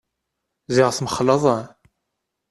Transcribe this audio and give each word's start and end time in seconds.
Ziɣ 0.75 0.89
tmexleḍ! 0.93 1.43